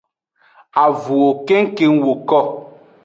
Avunwo 0.85 1.31
kengkeng 1.47 1.97
woko. 2.05 2.39